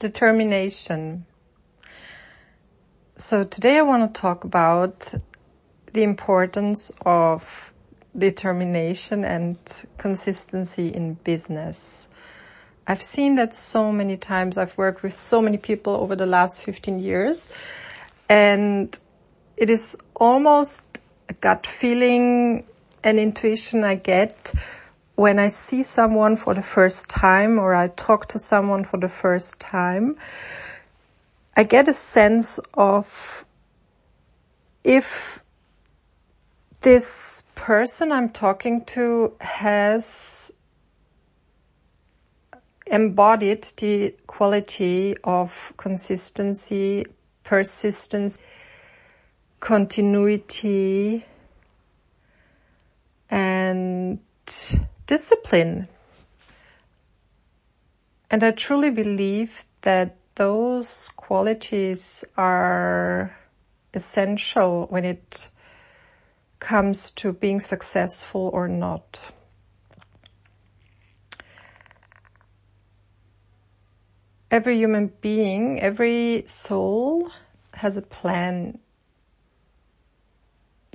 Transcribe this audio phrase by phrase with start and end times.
[0.00, 1.26] Determination.
[3.18, 5.12] So today I want to talk about
[5.92, 7.44] the importance of
[8.16, 9.58] determination and
[9.98, 12.08] consistency in business.
[12.86, 14.56] I've seen that so many times.
[14.56, 17.50] I've worked with so many people over the last 15 years
[18.26, 18.98] and
[19.58, 22.64] it is almost a gut feeling
[23.04, 24.54] and intuition I get
[25.20, 29.10] when I see someone for the first time or I talk to someone for the
[29.10, 30.16] first time,
[31.54, 33.44] I get a sense of
[34.82, 35.42] if
[36.80, 40.54] this person I'm talking to has
[42.86, 47.04] embodied the quality of consistency,
[47.44, 48.38] persistence,
[49.60, 51.26] continuity,
[53.28, 54.18] and
[55.10, 55.88] discipline.
[58.30, 63.36] And I truly believe that those qualities are
[63.92, 65.48] essential when it
[66.60, 69.18] comes to being successful or not.
[74.48, 77.32] Every human being, every soul
[77.74, 78.78] has a plan.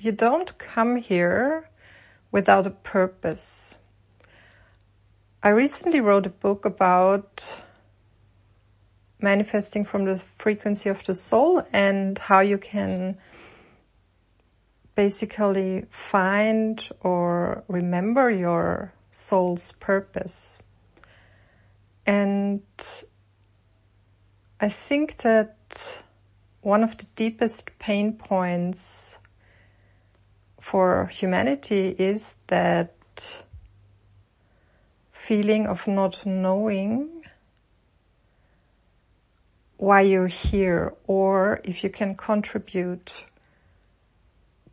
[0.00, 1.68] You don't come here
[2.30, 3.78] without a purpose.
[5.44, 7.60] I recently wrote a book about
[9.20, 13.18] manifesting from the frequency of the soul and how you can
[14.94, 20.62] basically find or remember your soul's purpose.
[22.06, 22.62] And
[24.58, 26.02] I think that
[26.62, 29.18] one of the deepest pain points
[30.62, 32.94] for humanity is that
[35.26, 37.08] feeling of not knowing
[39.78, 43.24] why you're here or if you can contribute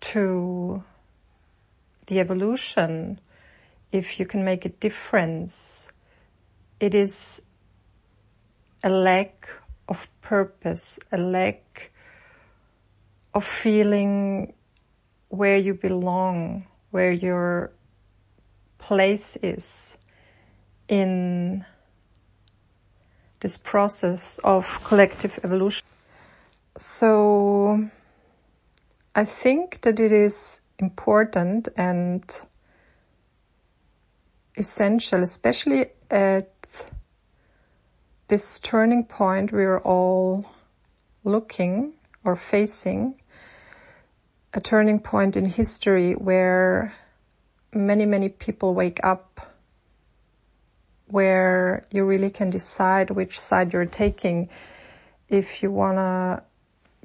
[0.00, 0.82] to
[2.06, 3.20] the evolution,
[3.92, 5.92] if you can make a difference.
[6.80, 7.42] It is
[8.82, 9.50] a lack
[9.86, 11.90] of purpose, a lack
[13.34, 14.54] of feeling
[15.28, 17.70] where you belong, where your
[18.78, 19.97] place is
[20.88, 21.64] in
[23.40, 25.86] this process of collective evolution.
[26.76, 27.88] So
[29.14, 32.22] I think that it is important and
[34.56, 36.50] essential, especially at
[38.28, 40.44] this turning point we are all
[41.24, 41.92] looking
[42.24, 43.14] or facing,
[44.54, 46.94] a turning point in history where
[47.72, 49.47] many, many people wake up
[51.10, 54.48] where you really can decide which side you're taking
[55.28, 56.42] if you want to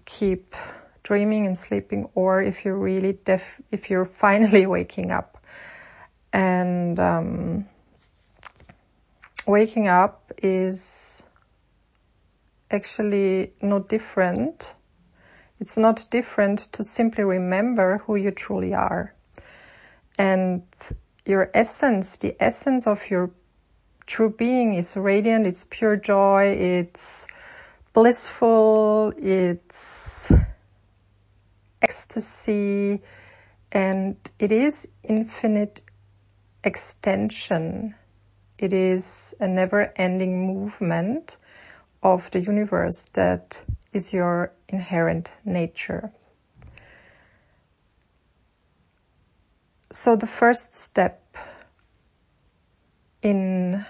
[0.05, 0.55] keep
[1.03, 5.37] dreaming and sleeping or if you're really def- if you're finally waking up.
[6.31, 7.65] And um,
[9.45, 11.25] waking up is
[12.71, 14.73] actually no different.
[15.59, 19.13] It's not different to simply remember who you truly are.
[20.17, 20.63] And
[21.25, 23.31] your essence the essence of your
[24.05, 27.27] true being is radiant, it's pure joy, it's
[27.93, 30.31] blissful, it's
[31.81, 33.01] ecstasy,
[33.71, 35.81] and it is infinite
[36.63, 37.95] extension.
[38.57, 41.37] It is a never ending movement
[42.01, 43.61] of the universe that
[43.91, 46.11] is your inherent nature.
[49.91, 51.22] So the first step
[53.23, 53.85] in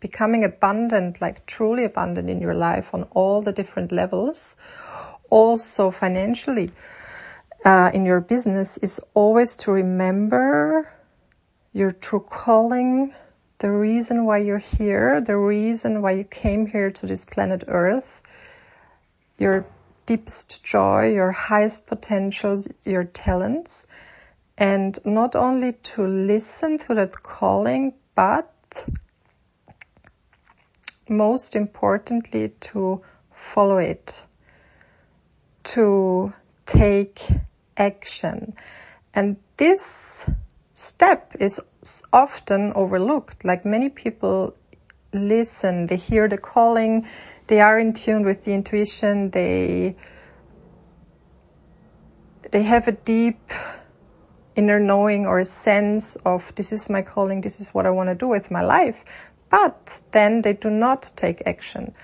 [0.00, 4.56] becoming abundant, like truly abundant in your life on all the different levels,
[5.30, 6.72] also financially
[7.64, 10.92] uh, in your business is always to remember
[11.72, 13.14] your true calling,
[13.58, 18.20] the reason why you're here, the reason why you came here to this planet Earth,
[19.38, 19.64] your
[20.04, 23.86] deepest joy, your highest potentials, your talents,
[24.58, 28.52] and not only to listen to that calling, but
[31.08, 33.02] most importantly to
[33.34, 34.22] follow it,
[35.64, 36.32] to
[36.66, 37.22] take
[37.76, 38.54] action.
[39.14, 40.28] And this
[40.74, 41.60] step is
[42.12, 43.44] often overlooked.
[43.44, 44.56] Like many people
[45.12, 47.06] listen, they hear the calling,
[47.46, 49.94] they are in tune with the intuition, they,
[52.50, 53.52] they have a deep
[54.56, 58.08] inner knowing or a sense of this is my calling, this is what I want
[58.08, 59.04] to do with my life.
[59.52, 61.94] but then they do not take action.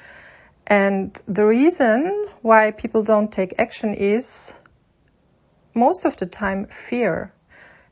[0.67, 4.53] And the reason why people don't take action is
[5.75, 7.33] most of the time fear.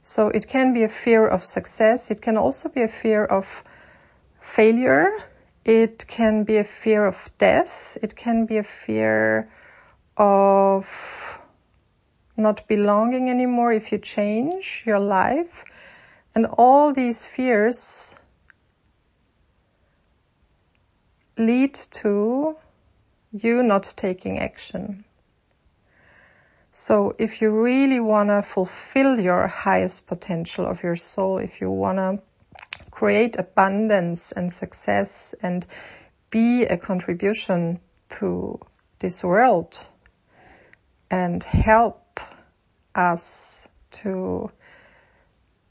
[0.02, 2.10] So it can be a fear of success.
[2.10, 3.64] It can also be a fear of
[4.42, 5.08] failure.
[5.64, 7.96] It can be a fear of death.
[8.02, 9.50] It can be a fear
[10.18, 10.86] of
[12.36, 15.64] not belonging anymore if you change your life.
[16.34, 18.14] And all these fears
[21.38, 22.56] lead to
[23.32, 25.04] you not taking action.
[26.72, 31.70] So if you really want to fulfill your highest potential of your soul, if you
[31.70, 32.22] want to
[32.90, 35.66] create abundance and success and
[36.30, 38.60] be a contribution to
[38.98, 39.78] this world
[41.10, 42.05] and help
[42.96, 43.68] us
[44.02, 44.50] to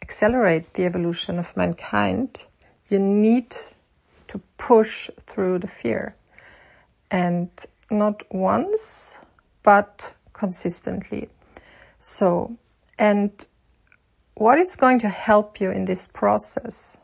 [0.02, 2.46] accelerate the evolution of mankind,
[2.90, 3.56] you need
[4.28, 6.16] to push through the fear.
[7.10, 7.50] And
[7.90, 9.20] not once,
[9.64, 11.30] but consistently.
[12.00, 12.58] So,
[13.00, 13.32] and
[14.36, 16.98] what is going to help you in this process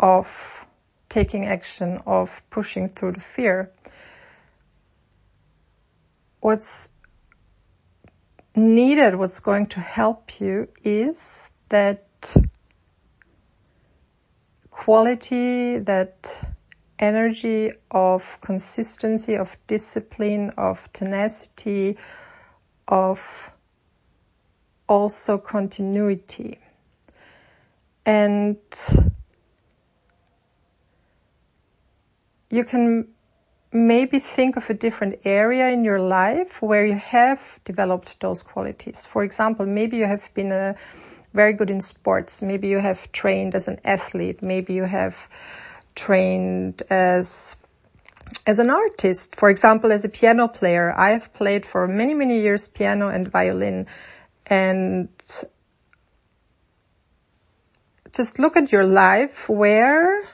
[0.00, 0.66] of
[1.08, 3.70] taking action, of pushing through the fear?
[6.40, 6.93] What's
[8.56, 12.06] needed, what's going to help you is that
[14.70, 16.54] quality, that
[16.98, 21.96] energy of consistency, of discipline, of tenacity,
[22.88, 23.52] of
[24.88, 26.58] also continuity.
[28.06, 28.58] And
[32.50, 33.13] you can
[33.74, 39.04] maybe think of a different area in your life where you have developed those qualities.
[39.04, 40.76] For example, maybe you have been a,
[41.34, 42.40] very good in sports.
[42.40, 44.42] Maybe you have trained as an athlete.
[44.42, 45.16] Maybe you have
[45.94, 47.56] trained as
[48.46, 52.40] as an artist, for example, as a piano player, I have played for many, many
[52.40, 53.86] years piano and violin
[54.46, 55.08] and
[58.12, 59.48] just look at your life.
[59.48, 60.26] Where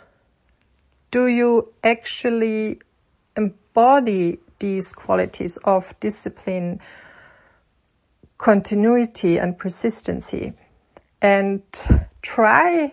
[1.10, 2.80] do you actually
[3.36, 6.80] embody these qualities of discipline,
[8.38, 10.54] continuity and persistency?
[11.22, 11.62] and
[12.22, 12.92] try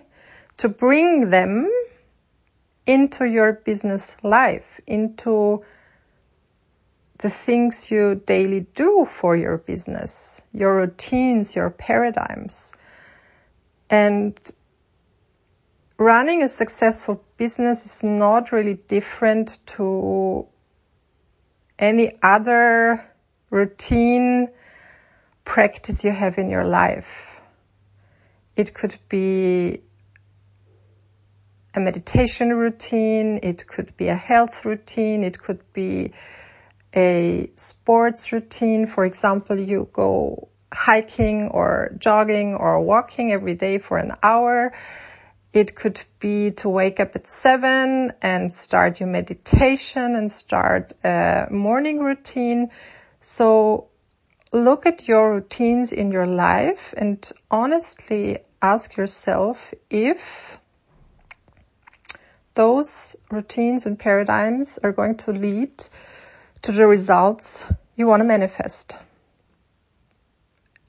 [0.57, 1.71] to bring them
[2.85, 5.63] into your business life, into
[7.19, 12.73] the things you daily do for your business, your routines, your paradigms.
[13.89, 14.39] And
[15.97, 20.47] running a successful business is not really different to
[21.79, 23.05] any other
[23.49, 24.49] routine
[25.45, 27.41] practice you have in your life.
[28.55, 29.81] It could be
[31.75, 33.39] a meditation routine.
[33.43, 35.23] It could be a health routine.
[35.23, 36.11] It could be
[36.95, 38.87] a sports routine.
[38.87, 44.73] For example, you go hiking or jogging or walking every day for an hour.
[45.53, 51.47] It could be to wake up at seven and start your meditation and start a
[51.49, 52.69] morning routine.
[53.21, 53.87] So
[54.51, 60.59] look at your routines in your life and honestly ask yourself if
[62.55, 65.85] those routines and paradigms are going to lead
[66.63, 68.93] to the results you want to manifest.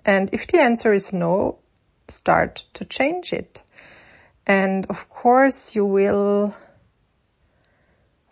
[0.05, 1.59] And if the answer is no,
[2.09, 3.62] start to change it.
[4.49, 6.57] And of course you will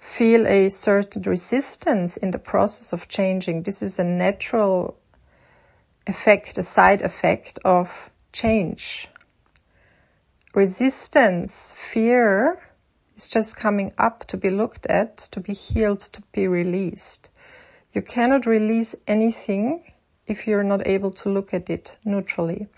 [0.00, 3.62] feel a certain resistance in the process of changing.
[3.62, 4.98] This is a natural
[6.06, 9.08] effect, a side effect of change
[10.56, 12.58] resistance, fear
[13.14, 17.28] is just coming up to be looked at, to be healed, to be released.
[17.92, 19.92] You cannot release anything
[20.26, 22.68] if you're not able to look at it neutrally.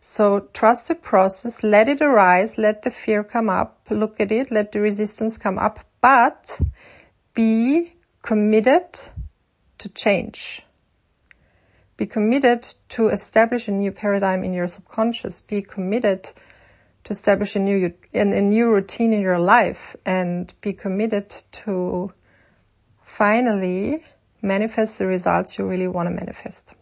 [0.00, 4.50] So trust the process, let it arise, let the fear come up, look at it,
[4.50, 6.58] let the resistance come up, but
[7.34, 8.98] be committed
[9.78, 10.62] to change.
[11.98, 15.42] Be committed to establish a new paradigm in your subconscious.
[15.42, 16.30] Be committed
[17.04, 22.10] to establish a new, a new routine in your life and be committed to
[23.04, 24.02] finally
[24.40, 26.72] manifest the results you really want to manifest.